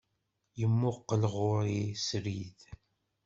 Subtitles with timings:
[0.59, 2.59] Yemmuqqel ɣur-i srid.